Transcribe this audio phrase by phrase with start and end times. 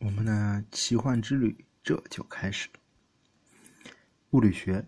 [0.00, 2.70] 我们的奇幻之旅这就开始。
[4.30, 4.86] 物理学，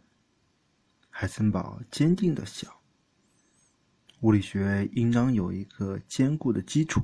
[1.10, 2.72] 海森堡坚定的想，
[4.20, 7.02] 物理学应当有一个坚固的基础，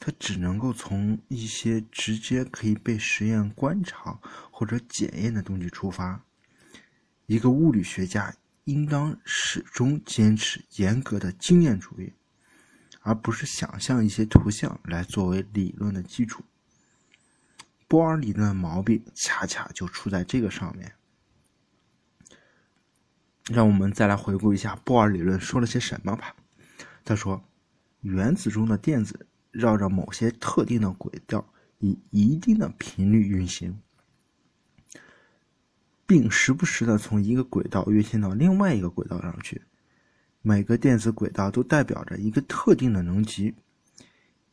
[0.00, 4.18] 它只能够从一些直接可以被实验观察
[4.50, 6.24] 或者检验的东西出发。
[7.26, 8.34] 一个物理学家
[8.64, 12.10] 应当始终坚持严格的经验主义，
[13.00, 16.42] 而不是想象一些图像来作为理论的基础。
[17.88, 20.92] 波尔理论的毛病恰恰就出在这个上面。
[23.46, 26.36] 让我们再来回顾一下波尔理论说了些什么吧。
[27.02, 27.42] 他说，
[28.02, 33.80] 原子中的电子绕着某些特定的轨道，以一定的频率运行，
[36.06, 39.62] 并时不时的从一个轨道跃迁到另外一个轨道上去。
[40.42, 43.54] 每个电子轨道都代表着一个特定的能级。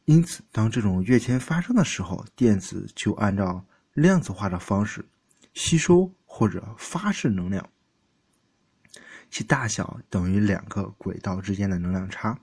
[0.05, 5.03] 因此，当这种跃迁发生的时候，电子就按照量子化的方式
[5.53, 7.67] 吸收或者发射能量，
[9.31, 12.39] 其大小等于两个轨道之间的能量差。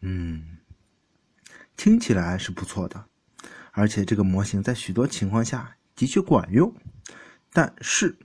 [0.00, 0.58] 嗯，
[1.76, 3.06] 听起来是不错的，
[3.72, 6.74] 而且这个模型在许多情况下的确管用。
[7.50, 8.16] 但是，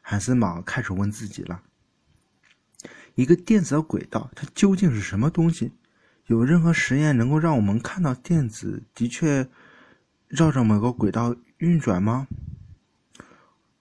[0.00, 1.62] 海森堡开始问自己了：
[3.14, 5.72] 一个电子的轨道，它究竟是什么东西？
[6.26, 9.48] 有任何实验能够让我们看到电子的确
[10.26, 12.26] 绕着某个轨道运转吗？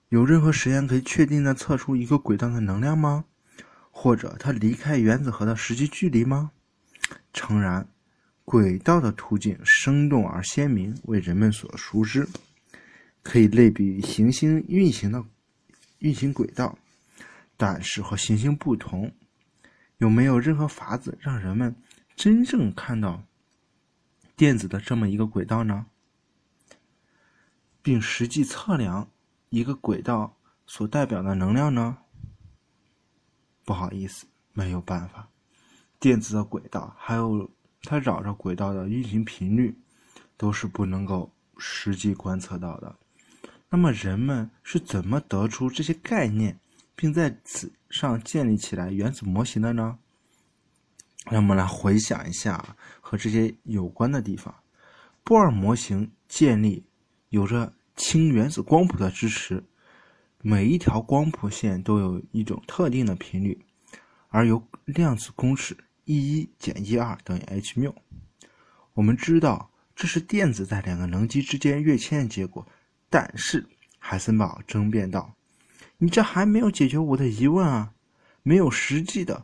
[0.10, 3.26] 有任何实验可以确定的测出一个轨道的能量吗？
[3.90, 6.52] 或者它离开原子核的实际距离吗？
[7.34, 7.88] 诚然，
[8.44, 12.28] 轨道的途径生动而鲜明，为人们所熟知，
[13.24, 15.24] 可以类比行星运行的
[15.98, 16.78] 运行轨道。
[17.58, 19.12] 但是和行星不同，
[19.98, 21.76] 有没有任何法子让人们？
[22.16, 23.24] 真正看到
[24.36, 25.88] 电子的这么一个轨道呢，
[27.82, 29.10] 并实际测量
[29.50, 31.98] 一个轨道所代表的能量呢？
[33.64, 35.28] 不好意思，没有办法。
[36.00, 37.50] 电子的轨道还有
[37.82, 39.78] 它绕着轨道的运行频率，
[40.38, 42.96] 都是不能够实际观测到的。
[43.70, 46.60] 那么人们是怎么得出这些概念，
[46.96, 49.98] 并在此上建立起来原子模型的呢？
[51.26, 52.64] 让我们来回想一下
[53.02, 54.54] 和这些有关的地方。
[55.24, 56.84] 波尔模型建立
[57.30, 59.64] 有着氢原子光谱的支持，
[60.42, 63.60] 每一条光谱线都有一种特定的频率，
[64.30, 67.96] 而由量子公式 E 一减 E 二等于 h 缪。
[68.94, 72.66] 我们知道这是电子在两个能级之间跃迁的结果，
[73.10, 73.66] 但是
[73.98, 75.34] 海森堡争辩道
[75.98, 77.92] ：“你这还没有解决我的疑问啊！
[78.44, 79.44] 没有实际的。”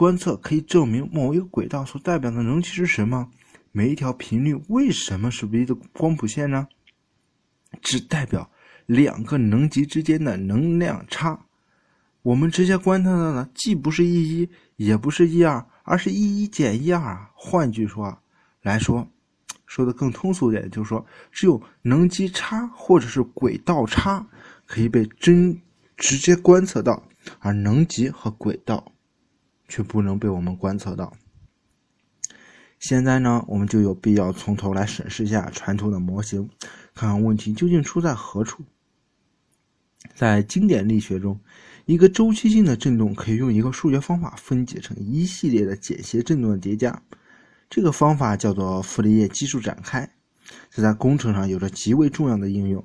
[0.00, 3.28] 观测可以证明某一个轨道所代表的能级是什么？
[3.70, 6.68] 每一条频率为什么是唯一的光谱线呢？
[7.82, 8.50] 只代表
[8.86, 11.44] 两个能级之间的能量差。
[12.22, 17.30] 我们直接观测到的既不是 E 一，也不是 E 二，而是 E 一减 E 二啊。
[17.34, 18.22] 换句话
[18.62, 19.06] 来说，
[19.66, 24.26] 说的更通俗点，就是说，只有能级差或者是轨道差
[24.64, 25.60] 可以被真
[25.98, 27.06] 直接观测到，
[27.40, 28.90] 而能级和轨道。
[29.70, 31.14] 却不能被我们观测到。
[32.78, 36.48] 现在呢，我们就有必要从头来审视一下传统的模型，
[36.94, 38.64] 看看问题究竟出在何处。
[40.14, 41.38] 在经典力学中，
[41.84, 47.02] 一个周期性的振动可以用一个数学方法分解成一系列的简谐振动的叠加，
[47.68, 50.10] 这个方法叫做傅里叶基数展开，
[50.70, 52.82] 这在工程上有着极为重要的应用。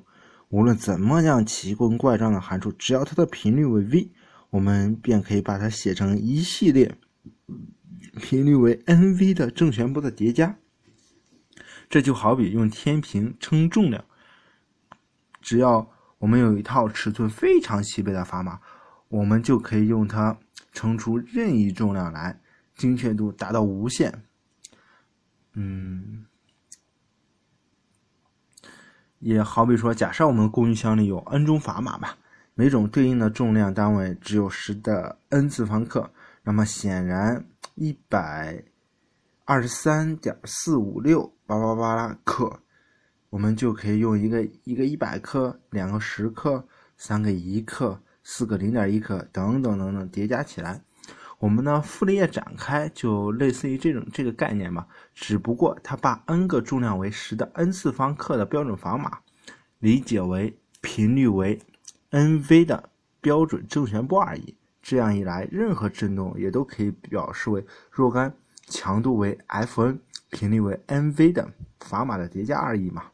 [0.50, 4.10] 无论怎么样奇怪怪状的函数，只要它的频率为 v。
[4.56, 6.96] 我们便可以把它写成一系列
[8.18, 10.56] 频率为 n_v 的正弦波的叠加。
[11.90, 14.02] 这就好比用天平称重量，
[15.42, 15.86] 只要
[16.16, 18.58] 我们有一套尺寸非常齐备的砝码，
[19.08, 20.38] 我们就可以用它
[20.72, 22.40] 称出任意重量来，
[22.74, 24.24] 精确度达到无限。
[25.52, 26.24] 嗯，
[29.18, 32.16] 也好比说，假设我们工具箱里有 n 种砝码吧。
[32.58, 36.10] 每种对应的重量单位只有十的 n 次方克，
[36.42, 37.44] 那么显然
[37.74, 38.64] 一百
[39.44, 42.60] 二十三点四五六巴拉巴拉克，
[43.28, 46.66] 我们就可以用一个一个一百克、两个十克、
[46.96, 50.80] 三个一克、四个零点一克等等等等叠加起来，
[51.38, 59.18] 我们的傅里叶展开就类似于这种这个概念吧，只不过它把 n 个重量为十的 n 次方克的标准砝码
[59.78, 61.60] 理解为频率为。
[62.16, 62.88] n_v 的
[63.20, 64.54] 标准正弦波而已。
[64.82, 68.34] 这样一来，任何振动也都可以表示为若干
[68.68, 69.98] 强度为 Fn、
[70.30, 73.04] 频率为 n_v 的砝码的叠加而已嘛。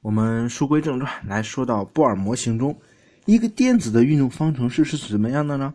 [0.00, 2.78] 我们书归正传，来说到波尔模型中，
[3.24, 5.72] 一个电子的运动方程式是怎么样的呢？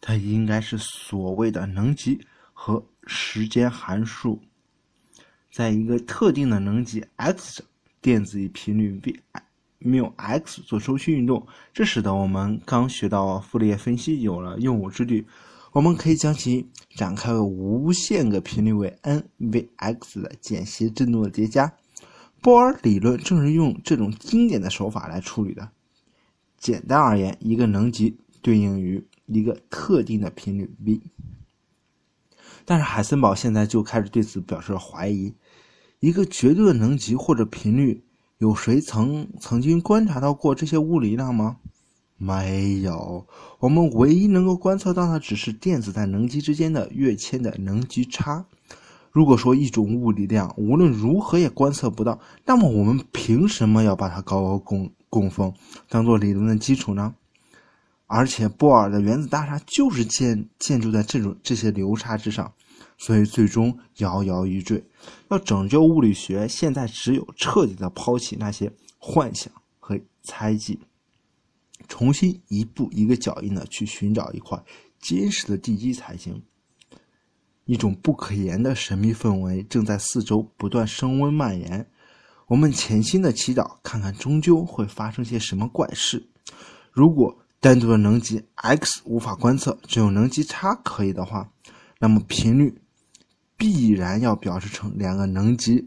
[0.00, 2.20] 它应该是所谓的能级
[2.52, 4.40] 和时间函数，
[5.50, 7.66] 在一个特定的能级 x 上，
[8.00, 9.20] 电子以频率 v
[9.84, 15.24] μ x 做周期运动，这使得我们刚学到傅里叶分析有了用武之地。
[15.72, 21.72] 我们可以将其展开为无限个频率为 n v x 的间歇振动的叠加。
[22.42, 25.70] 波尔理论正是用这种经典的手法来处理的。
[26.58, 31.00] 简单而言，一个能级对应于一个特定的频率 v。
[32.64, 35.32] 但是海森堡现在就开始对此表示怀疑：
[36.00, 38.04] 一个绝对的能级或者频率，
[38.42, 41.58] 有谁曾曾经观察到过这些物理量吗？
[42.16, 43.24] 没有。
[43.60, 48.44] 我们唯一能够观测到的只是电子在能级之间的跃迁的能级差。
[49.12, 55.54] 如果说一种物理量无论如何也观测不到，那么我们凭什么要把它高高供供奉，
[55.88, 57.14] 当做理论的基础呢？
[58.08, 62.52] 而且波尔的原子大厦就是建建筑在这种这些流差之上，
[62.98, 64.84] 所以最终摇摇欲坠。
[65.28, 70.78] 要拯救物理学，现在只有彻底的抛弃那些幻想和猜忌，
[71.88, 74.62] 重新一步一个脚印的去寻找一块
[75.00, 76.42] 坚实的地基才行。
[77.64, 81.86] 一种不可言的神秘氛围正在四周不断升温蔓延。
[82.48, 86.28] 我们潜心的祈祷，看看终究会发生些什么怪事。
[86.90, 91.50] 如果单独的能级 x 无法观测，只有能级差可以的话，
[92.02, 92.74] 那么频率
[93.56, 95.86] 必然要表示成两个能级，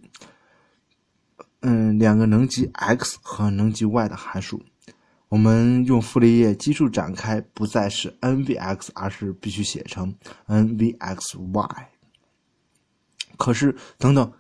[1.60, 4.64] 嗯，两个能级 x 和能级 y 的函数。
[5.28, 10.16] 我们用傅里叶基数展开，不再是 n v x，而是必须写成
[10.46, 11.90] n v x y。
[13.36, 14.32] 可是，等等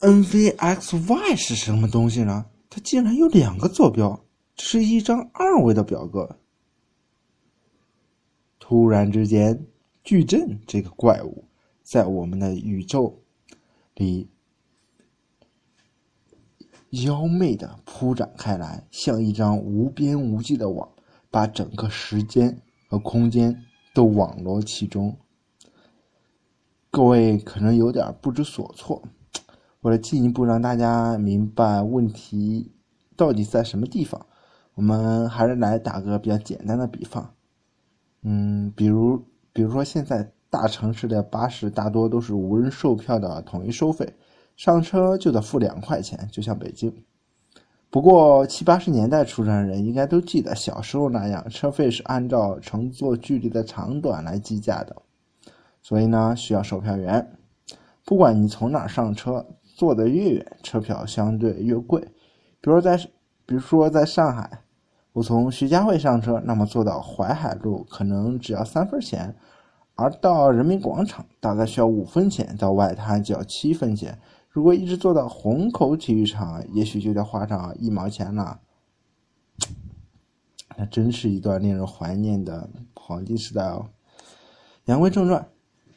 [0.00, 2.44] ，n v x y 是什么东西呢？
[2.68, 4.20] 它竟然有两个坐标，
[4.56, 6.40] 这是一张二维的表格。
[8.58, 9.64] 突然之间，
[10.08, 11.44] 矩阵这个怪物
[11.82, 13.20] 在我们的宇宙
[13.94, 14.30] 里。
[17.04, 20.88] 妖媚的铺展开来，像一张无边无际的网，
[21.30, 23.62] 把整个时间和空间
[23.92, 25.14] 都网罗其中。
[26.90, 29.02] 各位可能有点不知所措，
[29.82, 32.72] 为了进一步让大家明白问题
[33.14, 34.24] 到底在什么地方，
[34.72, 37.34] 我们还是来打个比较简单的比方。
[38.22, 39.22] 嗯，比如，
[39.58, 44.08] 比如说现在大城市的巴士大多都是无人售票的统一收费。
[44.56, 46.94] 上车就得付两块钱，就像北京。
[47.90, 54.94] 不过七八十年代出生的人应该都记得，小时候那样，车费是按照乘坐距离的长短来计价的。
[55.82, 57.28] 所以呢，需要售票员。
[58.04, 62.00] 不管你从哪上车，坐得越远，车票相对越贵。
[62.60, 62.96] 比如在，
[63.44, 64.62] 比如说在上海，
[65.18, 69.34] 我从徐家汇上车，那么坐到淮海路可能只要三分钱，
[69.96, 74.16] 而到人民广场大概需要五分钱，到外滩就要七分钱。
[74.48, 78.60] 如果一直坐到虹口体育场，也许就得花上一毛钱了。
[80.76, 83.86] 那真是一段令人怀念的黄金时代哦。
[84.84, 85.48] 言归正传，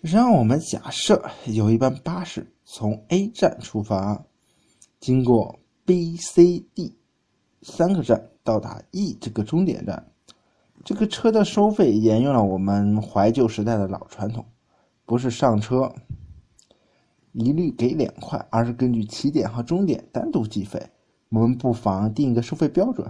[0.01, 4.25] 让我们假设有一班巴士从 A 站出发，
[4.99, 6.97] 经过 B、C、D
[7.61, 10.07] 三个站，到达 E 这个终点站。
[10.83, 14.45] 这个车的收费沿用了我们怀旧时代的老传统，
[15.05, 15.93] 不是上车。
[17.33, 20.89] 一律给两块，而是根据起点和终点单独计费。
[21.29, 23.09] 我们不妨定一个收费标准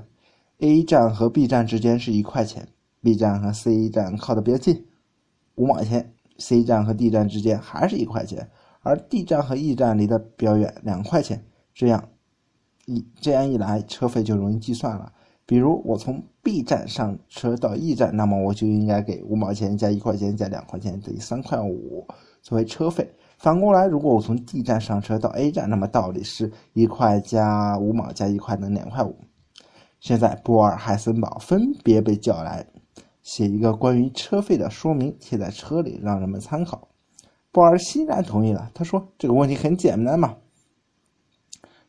[0.59, 2.67] ：A 站和 B 站之间是一块钱
[3.01, 4.85] ，B 站和 C 站靠的比较近，
[5.55, 8.47] 五毛钱；C 站和 D 站之间还是一块钱，
[8.81, 11.43] 而 D 站和 E 站离得比较远，两块钱。
[11.73, 12.09] 这样
[12.85, 15.11] 一这样一来，车费就容易计算了。
[15.51, 22.07] 比如我从 B 站上车到 E 站，那么我就应该给五毛钱加一块钱加两块钱，等于三块五
[22.41, 23.13] 作为车费。
[23.37, 29.13] 反过来，如果我从 D 站上车到 A 站，那么道理是一块加五毛加一块等于两块五。
[29.99, 32.65] 现在波尔、海森堡分别被叫来，
[33.21, 36.87] 写一个关于车费的说明，贴在车里让人们参考。
[37.51, 40.37] 波尔欣然同意了，他说：“这个问题很简单嘛，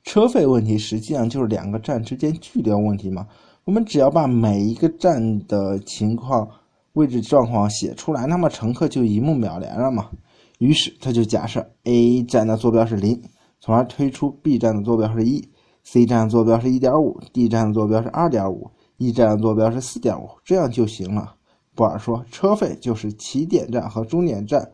[0.03, 3.29] 车费问题实际上就是两个站之间距离问题嘛。
[3.65, 6.49] 我们只要把每一个站的情况、
[6.95, 10.11] 位置状况写出来，那么乘客就一目了然了嘛。”
[10.59, 13.21] 于是他就假设 A 站的坐标是零，
[13.61, 15.49] 从而推出 B 站的坐标是一
[15.83, 21.35] ，C 站的坐标是一点五，D 站的坐标是二点五，E 站的坐标是四点五，这样就行了。
[21.75, 24.71] 布尔说，车费就是起点站和终点站，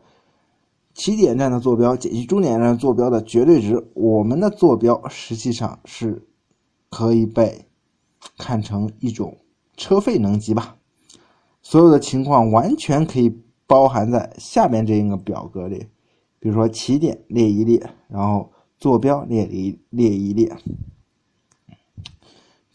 [0.93, 3.83] 起点站的坐标减去终点站坐标的绝对值。
[3.95, 6.27] 我们的坐标实际上是
[6.91, 7.65] 可以被
[8.37, 9.37] 看成一种
[9.77, 10.77] 车费能级吧。
[11.61, 15.87] 所有的情况完全可以包含在下面这一个表格里，
[16.39, 20.55] 比如说起点列一列，然后坐标列一列一列，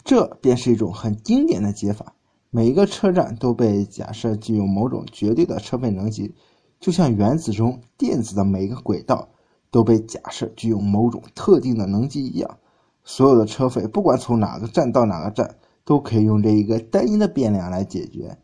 [0.04, 2.14] 这便是一种很经典的解法。
[2.50, 6.32] 每一个车站都被假设具有某种绝对的车费能级，
[6.78, 9.28] 就像原子中电子的每个轨道
[9.72, 12.58] 都被假设具有某种特定的能级一样。
[13.04, 18.36] 所有的车费，不管从哪个站到哪个站，都可以用这一个单一的变量来解决。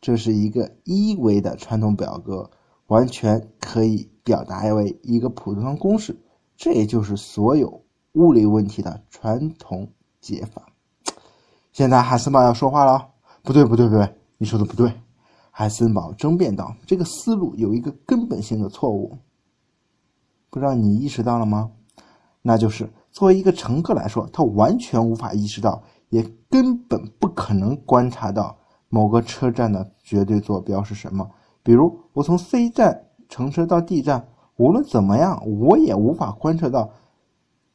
[0.00, 2.50] 这是一个一维的传统表格，
[2.88, 6.16] 完全可以表达为一个普通的公式。
[6.56, 9.88] 这也就是所有物理问题的传统
[10.20, 10.66] 解法。
[11.72, 13.08] 现在海森堡要说话了。
[13.42, 14.92] 不对，不对，不对，你说的不对。
[15.50, 19.16] 海森堡争辩道：“这个思路有一个根本性的错误，
[20.50, 21.70] 不知道你意识到了吗？
[22.42, 28.56] 那就是作为一个乘客来说，他完全无法意识到，也根本不可能观察到
[28.88, 31.28] 某个车站的绝对坐标是什么。
[31.62, 36.90] 比如，我从 C 站乘车到 D 站，无论怎么样，我也无法观测到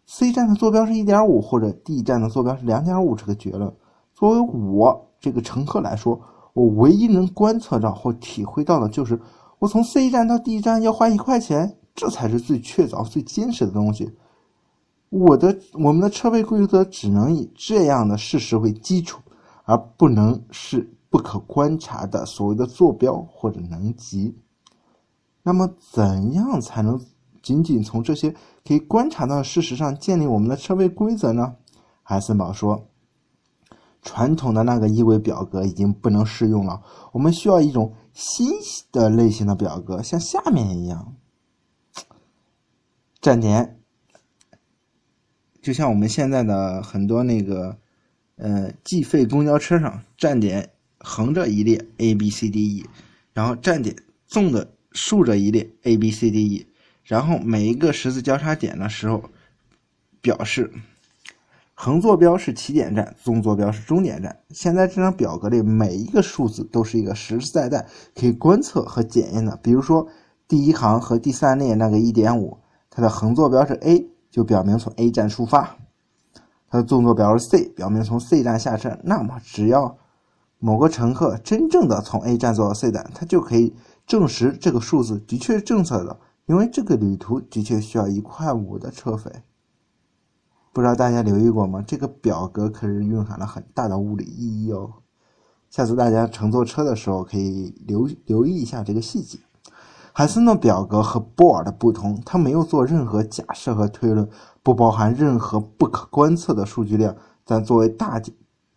[0.06, 3.74] C 站的坐标是一点五，或者 D 站的坐标是两点五这个结论。
[4.14, 6.20] 作为我。”这个乘客来说，
[6.54, 9.20] 我唯一能观测到或体会到的就是，
[9.58, 14.16] 我从 C 站到 D 站要花一块钱，这才是最确凿、最坚实的东西。
[15.10, 19.22] 我的我们的车位规则只能以这样的事实为基础，
[19.64, 24.38] 而不能是不可观察的所谓的坐标或者能级。
[25.44, 27.00] 那么，怎样才能
[27.42, 28.36] 仅仅从这些
[28.66, 31.56] 可以观察到的事实上建立我们的车位规则呢？
[32.04, 32.88] 海森堡说。
[34.08, 36.80] 传统的那个一维表格已经不能适用了，
[37.12, 38.52] 我们需要一种新
[38.92, 41.16] 的类型的表格，像下面一样。
[43.20, 43.80] 站点，
[45.66, 47.76] 就像我们现在的很多那个，
[48.36, 50.70] 呃，计费公交车上，站点
[51.00, 52.86] 横着一列 A B C D E，
[53.34, 53.96] 然后站点
[54.28, 56.68] 纵的竖着一列 A B C D E，
[57.04, 59.24] 然后每一个十字交叉点的时候，
[60.22, 60.72] 表示。
[61.78, 64.40] 横坐标是起点站，纵坐标是终点站。
[64.52, 69.60] 现在这张表格里每一个数字都是一个实实在在可以观测和检验的。
[69.64, 70.08] 比如说，
[70.48, 72.60] 第一行和第三列那个一点五，
[72.92, 75.78] 它的横坐标是 A，就表明从 A 站出发；
[76.68, 79.00] 它的纵坐标是 C，表明从 C 站下车。
[79.02, 79.98] 那么，只要
[80.60, 83.74] 某个乘客真正的从 A 站坐到 C 站，他就可以
[84.06, 89.32] 证实这个数字的确是正确的，因为这个旅途的确需要一块五的车费。
[90.74, 91.82] 不知道大家留意过吗？
[91.88, 94.92] 这个表格可是蕴含了很大的物理意义哦。
[95.70, 99.40] 下次大家乘坐车的时候可以留留意一下这个细节。
[100.18, 104.30] 海森的表格和波尔的不同，他没有做任何假设和推论，
[104.64, 108.22] 不包含任何不可观测的数据量，但作为大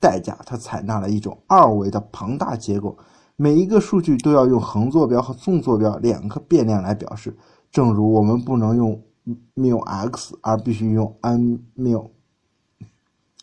[0.01, 2.99] 代价，他采纳了一种二维的庞大结构，
[3.37, 7.39] 每一个数据都要用横坐标和纵坐标两个变量来表示，
[7.71, 9.01] 正如我们不能用。
[9.53, 12.11] 缪 x 而必须用 n 缪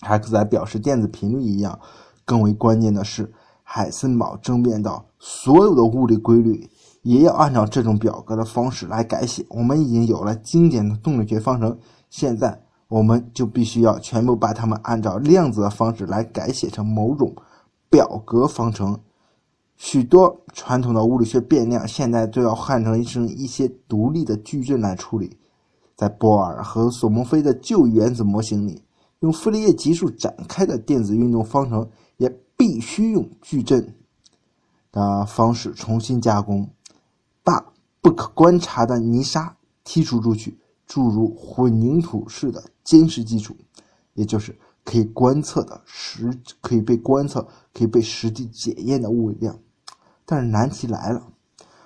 [0.02, 1.80] x 来表示电子频率一样。
[2.26, 6.68] 更为关键的是，海森堡争辩道，所有的物理规律
[7.06, 9.46] 也要按照这种表格的方式来改写。
[9.48, 11.78] 我们已经有了经典的动力学方程，
[12.10, 17.32] 现在我们就必须要全部把它们按照量子的方式来改写成某种
[17.92, 19.00] 表格方程。
[19.78, 25.38] 许多传统的物理学变量现在都要换成一些独立的矩阵来处理。
[25.96, 28.82] 在波尔和索蒙菲的旧原子模型里，
[29.20, 33.96] 用傅里叶级数展开的电子运动方程也必须用矩阵
[34.92, 36.68] 的方式重新加工，
[37.46, 37.72] 把
[38.02, 43.56] 不可观察的泥沙剔除出去，注入混凝土式的坚实基础，
[44.16, 49.58] 也就是可以观测的实可以被观测、可以被实际检验的物理量。
[50.26, 51.26] 但是难题来了，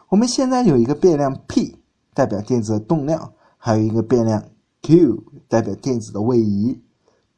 [0.08, 1.78] 我们现在有一个变量 p，
[2.16, 3.34] 代表电子的动量。
[3.62, 4.42] 还有一个变量
[4.82, 6.80] q 代表电子的位移，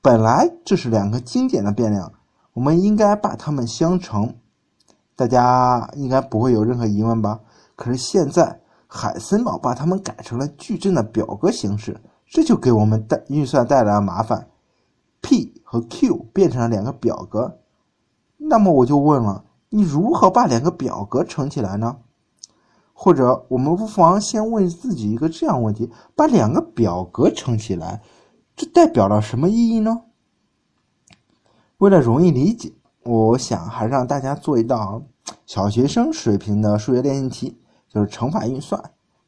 [0.03, 2.13] 本来这是两个经典的变量，
[2.53, 4.35] 我们应该把它们相乘，
[5.15, 7.39] 大家应该不会有任何疑问吧？
[7.81, 14.47] 可是现在海森堡把它们改成了矩阵的表格形式，这就给我们带运算带来了麻烦
[15.19, 17.57] ，p 和 q 变成了两个表格，
[18.37, 21.97] 那么我就问了，你如何把两个表格乘起来呢？
[22.93, 28.03] 或者我们不妨先问自己一个这样问题：把两个表格乘起来，
[28.55, 30.03] 这代表了什么意义呢？
[31.79, 32.71] 为了容易理解，
[33.05, 35.01] 我想还让大家做一道
[35.47, 37.57] 小学生水平的数学练习题，
[37.93, 38.81] 就是乘法运算。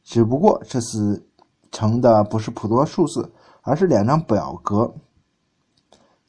[0.04, 1.28] 只不过这次
[1.72, 4.94] 乘的不是普通数字，而是两张表格。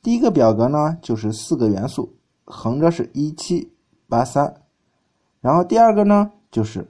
[0.02, 2.14] 第一个表格呢就是四个元素，
[2.44, 3.72] 横着是一七
[4.08, 4.62] 八三，
[5.40, 6.88] 然后第二个呢就是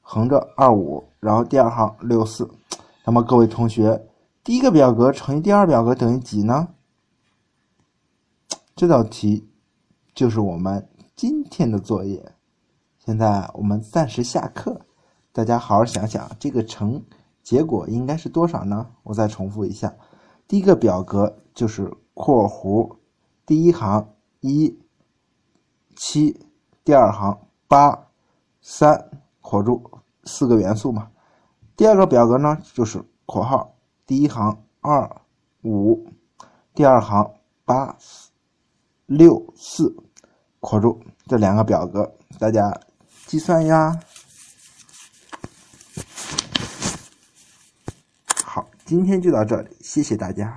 [0.00, 2.48] 横着二五，然后第二行六四。
[3.04, 4.06] 那么各位同学，
[4.44, 6.68] 第一个表格乘以第二表格等于几呢？
[8.74, 9.48] 这道题
[10.14, 12.32] 就是我们今天的作业。
[13.04, 14.80] 现在我们暂时下课，
[15.32, 17.02] 大家好好想想，这个乘
[17.42, 18.90] 结果应该是多少呢？
[19.02, 19.92] 我再重复一下，
[20.46, 22.98] 第一个表格就是括弧
[23.44, 24.78] 第一行一
[25.96, 26.46] 七，
[26.84, 28.06] 第二行八
[28.60, 29.82] 三，括住
[30.22, 31.10] 四个元素嘛。
[31.74, 33.74] 第二个表格呢就是括号
[34.06, 35.10] 第一行二
[35.64, 36.06] 五，
[36.72, 37.28] 第二行
[37.64, 37.96] 八
[39.06, 39.92] 六四，
[40.60, 42.72] 括住这两个表格，大家。
[43.32, 43.98] 计算呀，
[48.44, 50.50] 好，今天就到这里，谢谢大家。